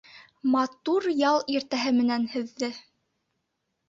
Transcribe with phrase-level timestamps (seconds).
[0.53, 1.03] Матур
[1.33, 2.71] ял иртәһе менән һеҙҙе.